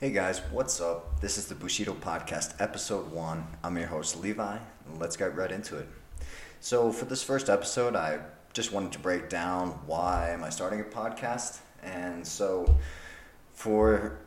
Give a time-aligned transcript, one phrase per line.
[0.00, 1.20] Hey guys, what's up?
[1.20, 3.46] This is the Bushido Podcast, episode one.
[3.62, 4.58] I'm your host, Levi.
[4.98, 5.86] Let's get right into it.
[6.58, 8.18] So, for this first episode, I
[8.52, 11.60] just wanted to break down why am I starting a podcast.
[11.84, 12.76] And so,
[13.52, 14.18] for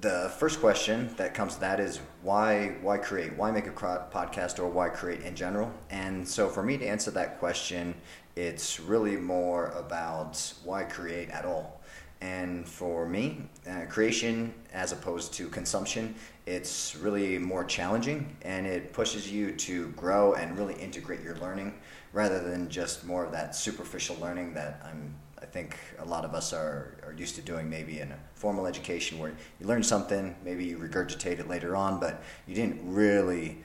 [0.00, 4.58] the first question that comes to that is why why create why make a podcast
[4.58, 7.94] or why create in general and so for me to answer that question
[8.34, 11.80] it's really more about why create at all
[12.24, 16.14] and for me, uh, creation as opposed to consumption,
[16.46, 21.74] it's really more challenging and it pushes you to grow and really integrate your learning
[22.14, 26.32] rather than just more of that superficial learning that I'm, I think a lot of
[26.32, 30.34] us are, are used to doing maybe in a formal education where you learn something,
[30.42, 33.58] maybe you regurgitate it later on, but you didn't really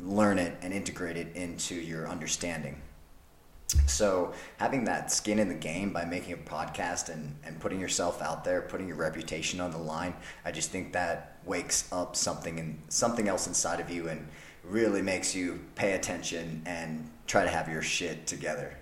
[0.00, 2.80] learn it and integrate it into your understanding.
[3.86, 8.22] So having that skin in the game by making a podcast and, and putting yourself
[8.22, 10.14] out there, putting your reputation on the line,
[10.44, 14.26] I just think that wakes up something and something else inside of you and
[14.62, 18.76] really makes you pay attention and try to have your shit together.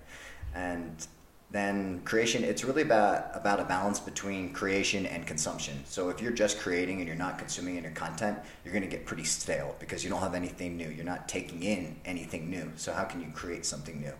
[0.54, 1.06] And
[1.52, 5.82] then creation it's really about about a balance between creation and consumption.
[5.84, 9.04] So if you're just creating and you're not consuming any content you're going to get
[9.04, 10.88] pretty stale because you don't have anything new.
[10.88, 12.72] You're not taking in anything new.
[12.76, 14.14] So how can you create something new?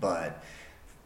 [0.00, 0.42] But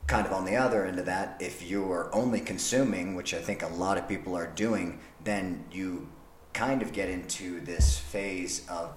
[0.09, 3.63] kind of on the other end of that if you're only consuming which i think
[3.63, 6.09] a lot of people are doing then you
[6.55, 8.97] kind of get into this phase of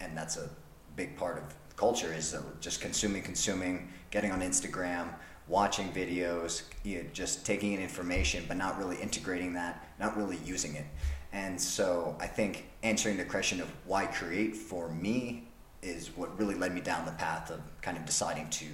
[0.00, 0.50] and that's a
[0.96, 1.44] big part of
[1.76, 5.08] culture is just consuming consuming getting on instagram
[5.48, 10.38] watching videos, you know, just taking in information, but not really integrating that, not really
[10.44, 10.86] using it.
[11.32, 15.48] And so I think answering the question of why create for me
[15.82, 18.66] is what really led me down the path of kind of deciding to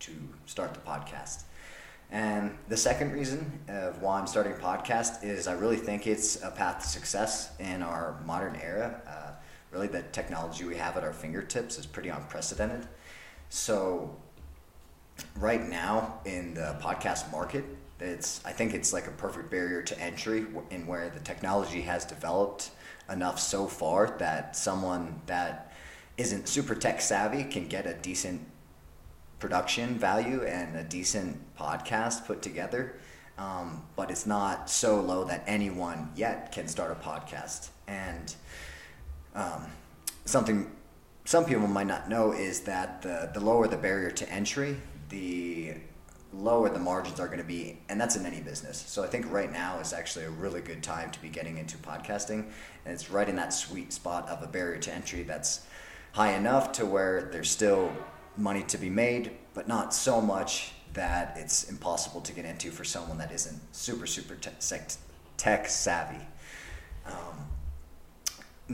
[0.00, 0.12] to
[0.46, 1.44] start the podcast.
[2.10, 6.42] And the second reason of why I'm starting a podcast is I really think it's
[6.42, 9.00] a path to success in our modern era.
[9.06, 9.30] Uh,
[9.70, 12.86] really, the technology we have at our fingertips is pretty unprecedented.
[13.48, 14.14] So
[15.36, 17.64] right now in the podcast market,
[18.00, 22.04] it's I think it's like a perfect barrier to entry in where the technology has
[22.04, 22.70] developed
[23.10, 25.72] enough so far that someone that
[26.16, 28.40] isn't super tech savvy can get a decent
[29.38, 32.94] production value and a decent podcast put together.
[33.38, 37.70] Um, but it's not so low that anyone yet can start a podcast.
[37.88, 38.34] And
[39.34, 39.66] um,
[40.26, 40.70] something
[41.24, 44.76] some people might not know is that the, the lower the barrier to entry,
[45.12, 45.74] the
[46.32, 48.82] lower the margins are going to be, and that's in any business.
[48.88, 51.76] So I think right now is actually a really good time to be getting into
[51.76, 52.46] podcasting,
[52.84, 55.66] and it's right in that sweet spot of a barrier to entry that's
[56.12, 57.92] high enough to where there's still
[58.36, 62.84] money to be made, but not so much that it's impossible to get into for
[62.84, 64.36] someone that isn't super super
[65.36, 66.24] tech savvy.
[67.06, 67.46] Um,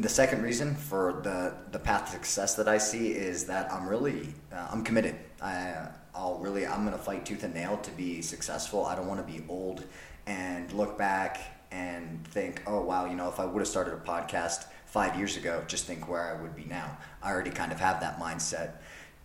[0.01, 3.89] the second reason for the the path to success that I see is that I'm
[3.89, 5.17] really uh, I'm committed.
[5.41, 8.85] I I'll really I'm gonna fight tooth and nail to be successful.
[8.87, 9.85] I don't want to be old
[10.27, 13.99] and look back and think, oh wow, you know, if I would have started a
[13.99, 16.97] podcast five years ago, just think where I would be now.
[17.23, 18.73] I already kind of have that mindset,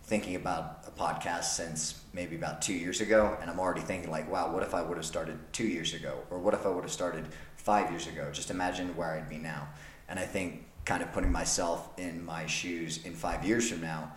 [0.04, 4.30] thinking about a podcast since maybe about two years ago, and I'm already thinking like,
[4.30, 6.84] wow, what if I would have started two years ago, or what if I would
[6.84, 8.30] have started five years ago?
[8.32, 9.68] Just imagine where I'd be now.
[10.08, 14.12] And I think kind of putting myself in my shoes in five years from now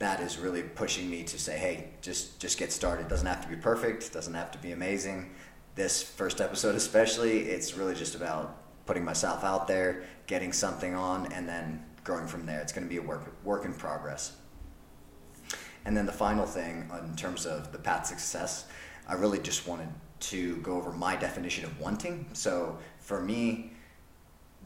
[0.00, 3.06] that is really pushing me to say, hey, just just get started.
[3.06, 4.04] It Doesn't have to be perfect.
[4.04, 5.30] It Doesn't have to be amazing.
[5.74, 11.30] This first episode, especially, it's really just about putting myself out there, getting something on,
[11.32, 12.60] and then growing from there.
[12.60, 14.36] It's going to be a work work in progress.
[15.84, 18.66] And then the final thing, in terms of the path success,
[19.06, 19.88] I really just wanted
[20.20, 22.26] to go over my definition of wanting.
[22.32, 23.72] So for me,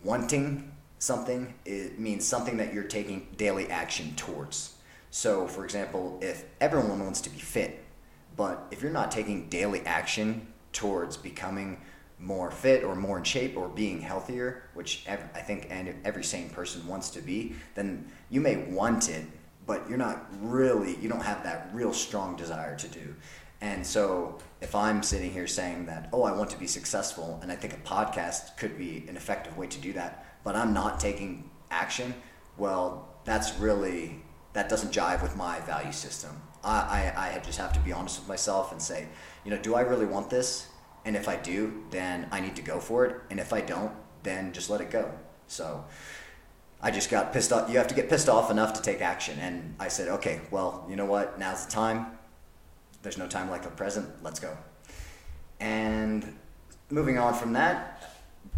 [0.04, 4.74] wanting something it means something that you're taking daily action towards
[5.14, 7.84] so, for example, if everyone wants to be fit,
[8.36, 11.80] but if you're not taking daily action towards becoming
[12.18, 15.68] more fit or more in shape or being healthier, which I think
[16.04, 19.24] every sane person wants to be, then you may want it,
[19.68, 23.14] but you're not really, you don't have that real strong desire to do.
[23.64, 27.50] And so if I'm sitting here saying that, oh, I want to be successful, and
[27.50, 31.00] I think a podcast could be an effective way to do that, but I'm not
[31.00, 32.12] taking action,
[32.58, 34.22] well, that's really
[34.52, 36.30] that doesn't jive with my value system.
[36.62, 39.08] I, I, I just have to be honest with myself and say,
[39.46, 40.68] you know, do I really want this?
[41.06, 43.16] And if I do, then I need to go for it.
[43.30, 45.10] And if I don't, then just let it go.
[45.46, 45.84] So
[46.82, 47.70] I just got pissed off.
[47.70, 49.38] You have to get pissed off enough to take action.
[49.40, 51.38] And I said, okay, well, you know what?
[51.38, 52.06] Now's the time.
[53.04, 54.08] There's no time like the present.
[54.22, 54.56] Let's go.
[55.60, 56.36] And
[56.90, 58.02] moving on from that,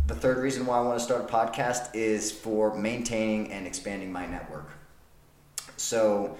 [0.07, 4.13] the third reason why I want to start a podcast is for maintaining and expanding
[4.13, 4.71] my network.
[5.77, 6.39] So,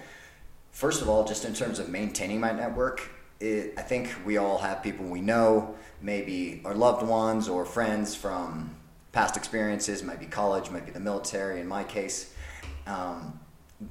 [0.71, 3.09] first of all, just in terms of maintaining my network,
[3.41, 8.15] it, I think we all have people we know, maybe our loved ones or friends
[8.15, 8.73] from
[9.11, 12.33] past experiences, might be college, might be the military in my case,
[12.87, 13.37] um,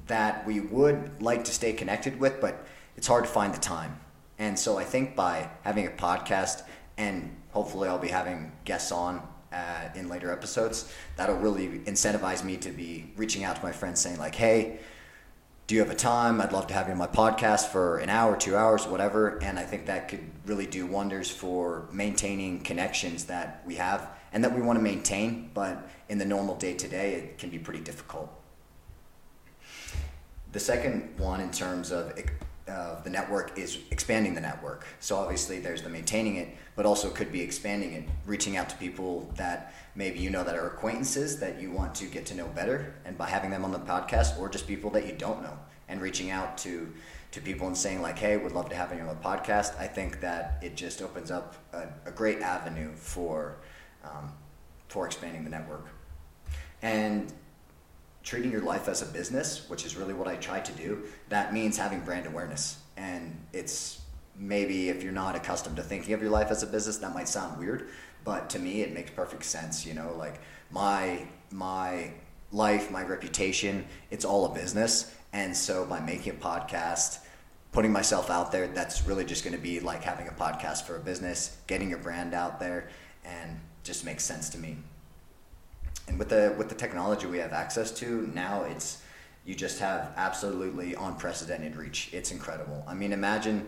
[0.07, 2.65] that we would like to stay connected with, but
[2.95, 3.99] it's hard to find the time.
[4.39, 6.63] And so I think by having a podcast,
[6.97, 12.57] and hopefully I'll be having guests on uh, in later episodes, that'll really incentivize me
[12.57, 14.79] to be reaching out to my friends saying, like, hey,
[15.67, 16.39] do you have a time?
[16.39, 19.37] I'd love to have you on my podcast for an hour, two hours, whatever.
[19.43, 24.43] And I think that could really do wonders for maintaining connections that we have and
[24.43, 27.59] that we want to maintain, but in the normal day to day, it can be
[27.59, 28.29] pretty difficult.
[30.51, 32.17] The second one, in terms of
[32.67, 34.85] uh, the network, is expanding the network.
[34.99, 38.75] So obviously, there's the maintaining it, but also could be expanding it, reaching out to
[38.77, 42.47] people that maybe you know that are acquaintances that you want to get to know
[42.47, 45.57] better, and by having them on the podcast, or just people that you don't know,
[45.87, 46.93] and reaching out to
[47.31, 49.87] to people and saying like, "Hey, would love to have you on the podcast." I
[49.87, 53.57] think that it just opens up a, a great avenue for
[54.03, 54.33] um,
[54.87, 55.87] for expanding the network,
[56.81, 57.31] and
[58.27, 61.01] treating your life as a business, which is really what I try to do.
[61.29, 64.01] That means having brand awareness, and it's
[64.37, 67.29] maybe if you're not accustomed to thinking of your life as a business, that might
[67.29, 67.87] sound weird,
[68.25, 69.85] but to me, it makes perfect sense.
[69.85, 70.41] You know, like
[70.71, 72.11] my my
[72.51, 77.19] life, my reputation, it's all a business, and so by making a podcast,
[77.71, 80.97] putting myself out there, that's really just going to be like having a podcast for
[80.97, 82.89] a business, getting your brand out there,
[83.23, 84.75] and just makes sense to me.
[86.07, 89.01] And with the with the technology we have access to now, it's
[89.45, 92.09] you just have absolutely unprecedented reach.
[92.13, 92.83] It's incredible.
[92.85, 93.67] I mean, imagine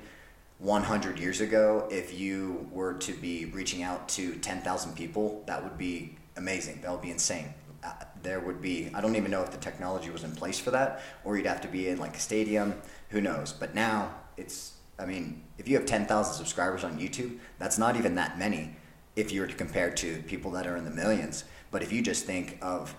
[0.60, 5.78] 100 years ago, if you were to be reaching out to 10,000 people, that would
[5.78, 6.82] be amazing.
[6.82, 7.54] That would be insane.
[7.82, 7.94] Uh,
[8.24, 11.02] there would be, I don't even know if the technology was in place for that,
[11.24, 12.76] or you'd have to be in like a stadium,
[13.08, 13.54] who knows.
[13.54, 18.16] But now it's, I mean, if you have 10,000 subscribers on YouTube, that's not even
[18.16, 18.76] that many
[19.20, 21.44] if you were to compare to people that are in the millions.
[21.72, 22.96] But if you just think of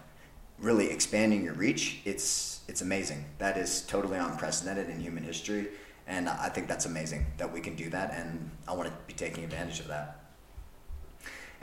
[0.58, 3.24] really expanding your reach, it's, it's amazing.
[3.38, 5.68] That is totally unprecedented in human history
[6.10, 9.12] and I think that's amazing that we can do that, and I want to be
[9.12, 10.24] taking advantage of that.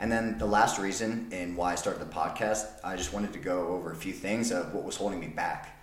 [0.00, 3.38] And then the last reason in why I started the podcast, I just wanted to
[3.38, 5.76] go over a few things of what was holding me back.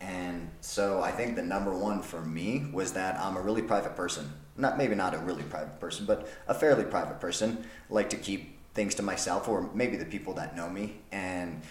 [0.00, 3.96] And so I think the number one for me was that I'm a really private
[3.96, 4.32] person.
[4.56, 7.64] Not maybe not a really private person, but a fairly private person.
[7.90, 10.98] Like to keep things to myself or maybe the people that know me.
[11.12, 11.62] And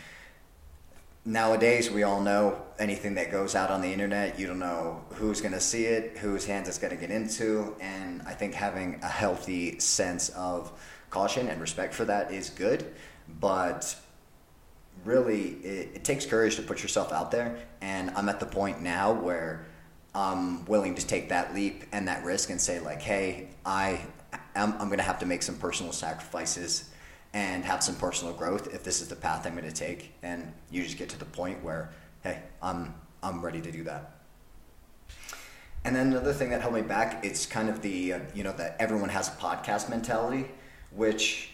[1.25, 5.41] nowadays we all know anything that goes out on the internet you don't know who's
[5.41, 8.99] going to see it whose hands it's going to get into and i think having
[9.01, 10.71] a healthy sense of
[11.09, 12.93] caution and respect for that is good
[13.39, 13.95] but
[15.03, 18.79] really it, it takes courage to put yourself out there and i'm at the point
[18.79, 19.65] now where
[20.15, 24.01] i'm willing to take that leap and that risk and say like hey i
[24.55, 26.89] i'm, I'm going to have to make some personal sacrifices
[27.35, 30.13] and have some personal growth if this is the path I'm going to take.
[30.23, 31.91] And you just get to the point where,
[32.23, 34.15] hey, I'm I'm ready to do that.
[35.83, 38.77] And then another thing that held me back, it's kind of the you know that
[38.79, 40.45] everyone has a podcast mentality,
[40.91, 41.51] which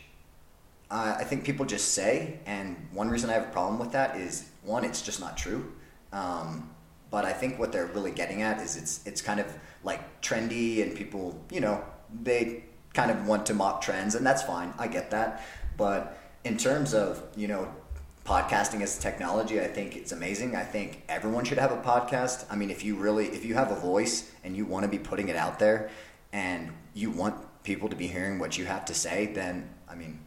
[0.92, 2.40] I think people just say.
[2.46, 5.74] And one reason I have a problem with that is one, it's just not true.
[6.14, 6.70] Um,
[7.12, 9.46] but I think what they're really getting at is it's it's kind of
[9.84, 11.84] like trendy and people you know
[12.24, 12.64] they
[12.94, 14.74] kind of want to mock trends and that's fine.
[14.78, 15.46] I get that.
[15.78, 17.74] But in terms of, you know,
[18.26, 20.56] podcasting as technology, I think it's amazing.
[20.56, 22.46] I think everyone should have a podcast.
[22.50, 25.00] I mean, if you really, if you have a voice and you want to be
[25.00, 25.90] putting it out there
[26.34, 30.20] and you want people to be hearing what you have to say, then, I mean,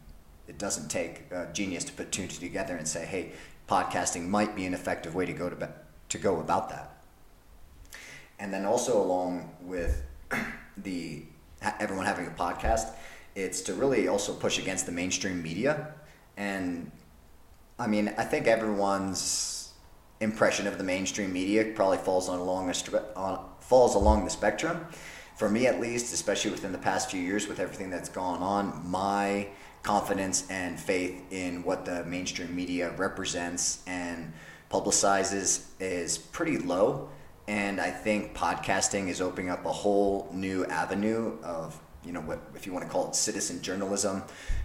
[0.47, 3.31] it doesn't take a genius to put two together and say, hey,
[3.67, 5.69] podcasting might be an effective way to go to,
[6.15, 6.97] to go about that.
[8.39, 10.03] And then also along with
[10.77, 11.23] the
[11.79, 12.93] everyone having a podcast,
[13.35, 15.93] it's to really also push against the mainstream media.
[16.37, 16.91] And
[17.79, 19.73] I mean, I think everyone's
[20.21, 24.85] impression of the mainstream media probably falls on along a, on, falls along the spectrum.
[25.35, 28.89] For me, at least, especially within the past few years, with everything that's gone on,
[28.89, 29.47] my
[29.83, 34.31] confidence and faith in what the mainstream media represents and
[34.71, 37.09] publicizes is pretty low.
[37.47, 42.39] And I think podcasting is opening up a whole new avenue of you know, what,
[42.55, 44.23] if you want to call it citizen journalism,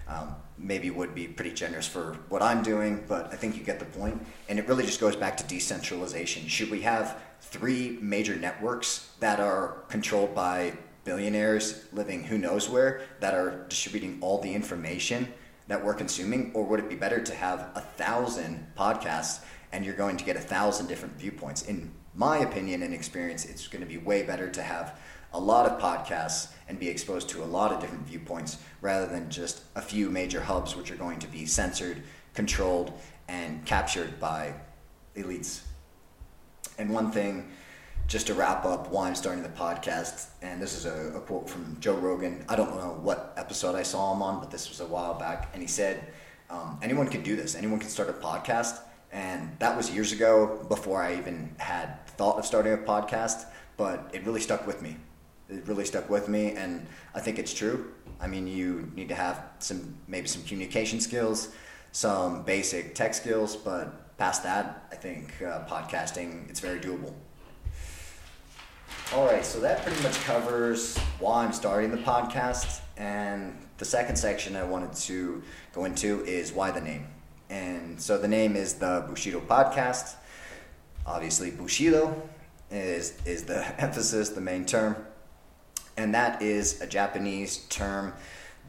[0.09, 3.79] um, maybe would be pretty generous for what I'm doing, but I think you get
[3.79, 4.25] the point.
[4.49, 6.47] And it really just goes back to decentralization.
[6.49, 13.01] Should we have three major networks that are controlled by billionaires living who knows where
[13.21, 15.33] that are distributing all the information
[15.69, 19.43] that we're consuming, or would it be better to have a thousand podcasts
[19.73, 21.63] and you're going to get a thousand different viewpoints?
[21.63, 24.99] In my opinion and experience, it's going to be way better to have
[25.33, 29.31] a lot of podcasts and be exposed to a lot of different viewpoints rather than
[29.31, 32.03] just a few major hubs which are going to be censored,
[32.35, 32.93] controlled,
[33.29, 34.53] and captured by
[35.17, 35.61] elites.
[36.79, 37.51] And one thing,
[38.09, 41.49] just to wrap up why I'm starting the podcast, and this is a, a quote
[41.49, 42.45] from Joe Rogan.
[42.49, 45.51] I don't know what episode I saw him on, but this was a while back.
[45.53, 46.13] And he said,
[46.49, 48.81] um, anyone can do this, anyone can start a podcast.
[49.13, 54.11] And that was years ago before I even had thought of starting a podcast, but
[54.13, 54.97] it really stuck with me
[55.51, 57.93] it really stuck with me, and I think it's true.
[58.21, 61.49] I mean, you need to have some maybe some communication skills,
[61.93, 67.13] some basic tech skills, but past that, I think uh, podcasting it's very doable.
[69.13, 74.17] All right, so that pretty much covers why I'm starting the podcast, and the second
[74.17, 77.07] section I wanted to go into is why the name.
[77.51, 80.15] And so the name is the Bushido Podcast.
[81.05, 82.29] Obviously, Bushido
[82.71, 84.97] is is the emphasis, the main term
[86.01, 88.15] and that is a Japanese term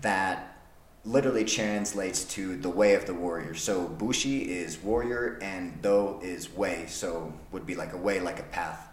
[0.01, 0.57] that
[1.03, 3.55] literally translates to the way of the warrior.
[3.55, 8.39] So bushi is warrior and do is way, so would be like a way, like
[8.39, 8.87] a path.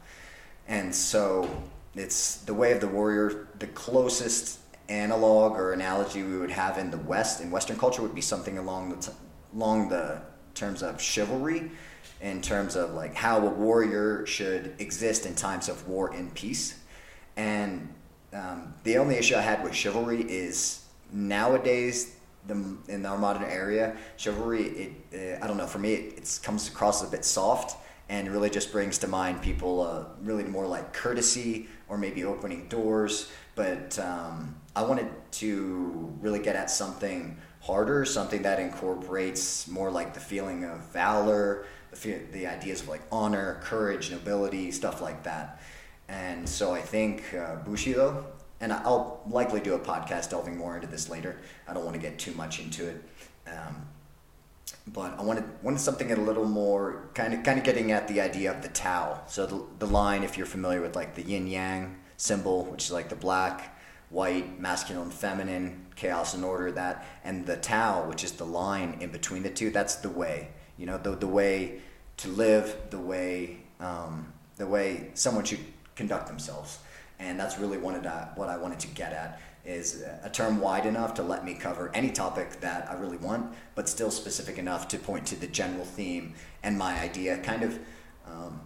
[0.69, 1.51] And so
[1.95, 3.49] it's the way of the warrior.
[3.59, 8.15] The closest analog or analogy we would have in the West, in Western culture, would
[8.15, 9.13] be something along the t-
[9.59, 10.21] along the
[10.55, 11.69] terms of chivalry,
[12.21, 16.79] in terms of like how a warrior should exist in times of war and peace.
[17.37, 17.93] And
[18.33, 22.15] um, the only issue I had with chivalry is nowadays
[22.47, 26.69] the, in our modern area, chivalry, it, uh, I don't know, for me, it, comes
[26.69, 27.77] across a bit soft
[28.09, 32.69] and really just brings to mind people uh, really more like courtesy or maybe opening
[32.69, 33.31] doors.
[33.55, 40.15] But um, I wanted to really get at something harder, something that incorporates more like
[40.15, 41.67] the feeling of valor,
[42.03, 45.61] the, the ideas of like honor, courage, nobility, stuff like that.
[46.09, 48.25] And so I think uh, Bushido,
[48.61, 51.39] and I'll likely do a podcast delving more into this later.
[51.67, 53.05] I don't want to get too much into it.
[53.47, 53.87] Um,
[54.87, 58.21] but I wanted wanted something a little more kind of kind of getting at the
[58.21, 59.21] idea of the Tao.
[59.27, 62.93] So the, the line, if you're familiar with like the yin yang symbol, which is
[62.93, 63.78] like the black,
[64.11, 69.11] white, masculine, feminine, chaos and order, that, and the Tao, which is the line in
[69.11, 69.71] between the two.
[69.71, 70.49] That's the way.
[70.77, 71.81] You know, the the way
[72.19, 75.61] to live, the way um, the way someone should
[75.95, 76.79] conduct themselves.
[77.19, 80.87] And that's really wanted to, what I wanted to get at is a term wide
[80.87, 84.89] enough to let me cover any topic that I really want, but still specific enough
[84.89, 87.39] to point to the general theme and my idea.
[87.39, 87.79] Kind of,
[88.27, 88.61] um,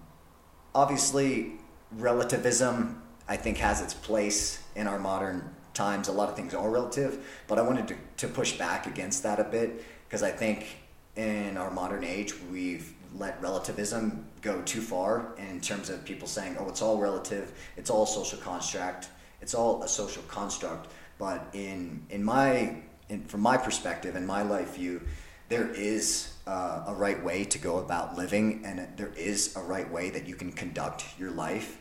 [0.74, 1.52] obviously,
[1.92, 6.08] relativism I think has its place in our modern times.
[6.08, 9.40] A lot of things are relative, but I wanted to, to push back against that
[9.40, 10.76] a bit because I think
[11.16, 16.56] in our modern age we've let relativism go too far in terms of people saying,
[16.58, 17.52] "Oh, it's all relative.
[17.76, 19.08] It's all social construct.
[19.40, 20.88] It's all a social construct."
[21.18, 22.76] But in in my
[23.08, 25.02] in, from my perspective and my life view,
[25.48, 29.90] there is uh, a right way to go about living, and there is a right
[29.90, 31.78] way that you can conduct your life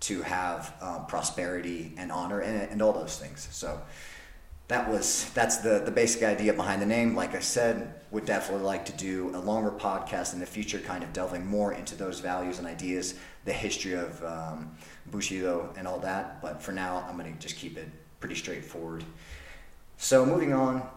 [0.00, 3.48] to have uh, prosperity and honor and, and all those things.
[3.50, 3.80] So
[4.68, 7.14] that was that's the the basic idea behind the name.
[7.14, 11.04] Like I said, would definitely like to do a longer podcast in the future, kind
[11.04, 14.74] of delving more into those values and ideas, the history of um,
[15.06, 16.40] Bushido and all that.
[16.40, 17.88] But for now, I'm going to just keep it
[18.20, 19.04] pretty straightforward.
[19.98, 20.88] So moving on,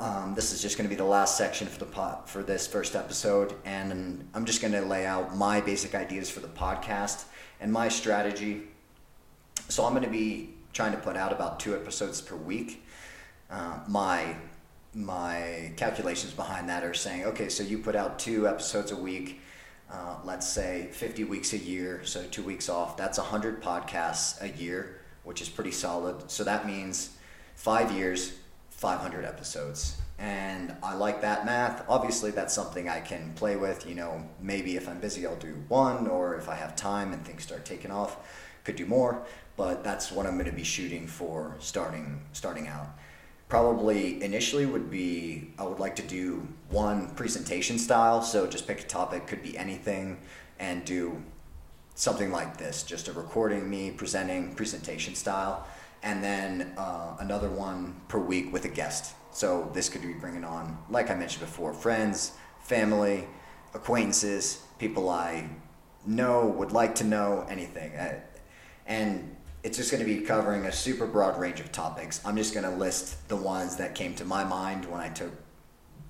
[0.00, 2.66] um, this is just going to be the last section for the pot for this
[2.66, 7.24] first episode, and I'm just going to lay out my basic ideas for the podcast
[7.60, 8.62] and my strategy.
[9.68, 12.84] So I'm going to be trying to put out about two episodes per week.
[13.50, 14.34] Uh, my
[14.94, 19.40] my calculations behind that are saying, okay, so you put out two episodes a week,
[19.90, 22.96] uh, let's say 50 weeks a year, so two weeks off.
[22.96, 26.30] That's 100 podcasts a year, which is pretty solid.
[26.30, 27.16] So that means
[27.56, 28.34] five years,
[28.76, 29.96] 500 episodes.
[30.18, 31.84] And I like that math.
[31.88, 33.86] Obviously, that's something I can play with.
[33.88, 37.24] You know, maybe if I'm busy, I'll do one, or if I have time and
[37.24, 38.16] things start taking off,
[38.62, 39.24] could do more
[39.56, 42.88] but that's what I'm going to be shooting for starting starting out.
[43.48, 48.80] Probably initially would be I would like to do one presentation style, so just pick
[48.80, 50.18] a topic, could be anything,
[50.58, 51.22] and do
[51.94, 55.66] something like this, just a recording me presenting presentation style,
[56.04, 59.14] and then uh, another one per week with a guest.
[59.32, 63.26] So this could be bringing on, like I mentioned before, friends, family,
[63.72, 65.48] acquaintances, people I
[66.06, 68.20] know would like to know anything, uh,
[68.86, 72.20] and it's just going to be covering a super broad range of topics.
[72.24, 75.32] I'm just going to list the ones that came to my mind when I took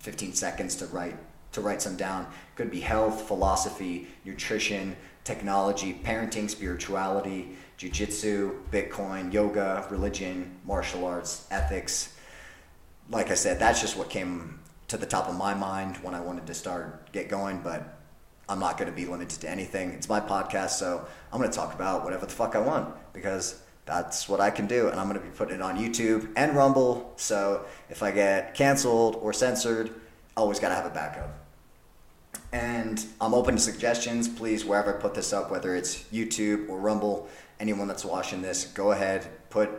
[0.01, 1.17] 15 seconds to write
[1.53, 2.27] to write some down.
[2.57, 12.15] Could be health, philosophy, nutrition, technology, parenting, spirituality, jujitsu, Bitcoin, yoga, religion, martial arts, ethics.
[13.11, 16.21] Like I said, that's just what came to the top of my mind when I
[16.21, 17.99] wanted to start get going, but
[18.49, 19.91] I'm not going to be limited to anything.
[19.91, 23.61] It's my podcast, so I'm going to talk about whatever the fuck I want because
[23.87, 24.89] that's what I can do.
[24.89, 27.13] And I'm going to be putting it on YouTube and Rumble.
[27.17, 29.91] So if I get canceled or censored,
[30.37, 31.31] always got to have a backup.
[32.53, 34.29] And I'm open to suggestions.
[34.29, 37.29] Please, wherever I put this up, whether it's YouTube or Rumble,
[37.61, 39.71] anyone that's watching this, go ahead, put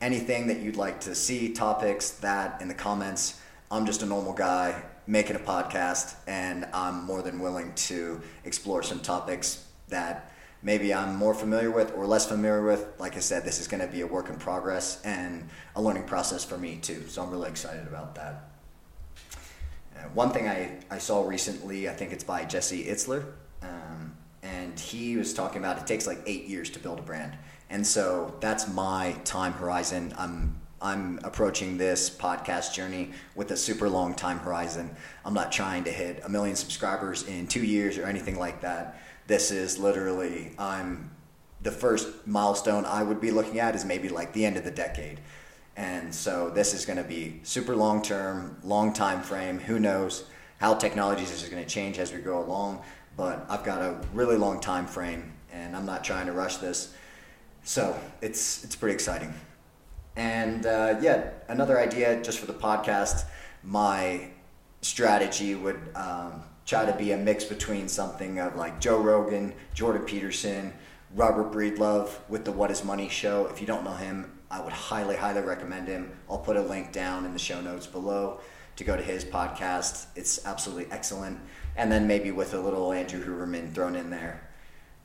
[0.00, 3.40] anything that you'd like to see, topics, that in the comments.
[3.70, 8.82] I'm just a normal guy making a podcast, and I'm more than willing to explore
[8.82, 12.86] some topics that maybe I'm more familiar with or less familiar with.
[12.98, 16.04] Like I said, this is going to be a work in progress and a learning
[16.04, 17.04] process for me too.
[17.08, 18.50] So I'm really excited about that.
[19.96, 23.24] Uh, one thing I, I saw recently, I think it's by Jesse Itzler,
[23.62, 27.36] um, and he was talking about it takes like eight years to build a brand.
[27.70, 30.14] And so that's my time horizon.
[30.18, 34.94] I'm I'm approaching this podcast journey with a super long time horizon.
[35.24, 39.00] I'm not trying to hit a million subscribers in two years or anything like that.
[39.28, 41.12] This is literally, I'm
[41.62, 44.72] the first milestone I would be looking at is maybe like the end of the
[44.72, 45.20] decade.
[45.76, 49.60] And so this is going to be super long term, long time frame.
[49.60, 50.24] Who knows
[50.62, 52.80] how technologies is going to change as we go along,
[53.16, 56.94] but I've got a really long time frame and I'm not trying to rush this.
[57.64, 59.34] So it's it's pretty exciting.
[60.14, 63.24] And uh, yeah, another idea just for the podcast,
[63.64, 64.28] my
[64.82, 70.02] strategy would um, try to be a mix between something of like Joe Rogan, Jordan
[70.02, 70.72] Peterson,
[71.16, 73.46] Robert Breedlove with the What is Money show.
[73.46, 76.12] If you don't know him, I would highly, highly recommend him.
[76.30, 78.38] I'll put a link down in the show notes below
[78.76, 80.06] to go to his podcast.
[80.16, 81.38] It's absolutely excellent.
[81.76, 84.48] And then maybe with a little Andrew Huberman thrown in there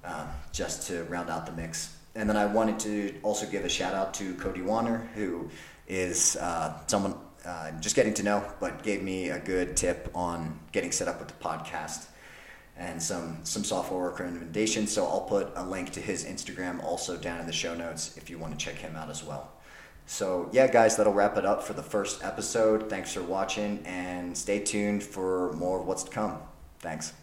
[0.03, 3.69] uh, just to round out the mix and then I wanted to also give a
[3.69, 5.49] shout out to Cody Warner, who
[5.87, 7.13] is uh, someone
[7.45, 11.19] uh, just getting to know, but gave me a good tip on getting set up
[11.19, 12.07] with the podcast
[12.75, 14.91] and some some software recommendations.
[14.91, 18.31] So I'll put a link to his Instagram also down in the show notes if
[18.31, 19.51] you want to check him out as well.
[20.07, 22.89] So yeah, guys, that'll wrap it up for the first episode.
[22.89, 26.39] Thanks for watching, and stay tuned for more of what's to come.
[26.79, 27.13] Thanks.